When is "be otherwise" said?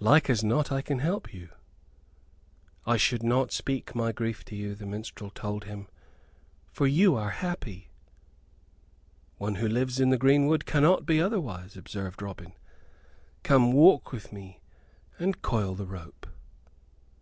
11.04-11.76